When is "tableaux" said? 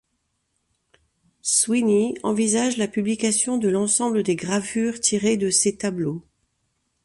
5.77-6.23